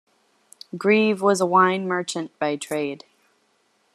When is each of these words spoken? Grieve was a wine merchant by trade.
Grieve 0.75 1.21
was 1.21 1.39
a 1.39 1.45
wine 1.45 1.87
merchant 1.87 2.31
by 2.39 2.55
trade. 2.55 3.03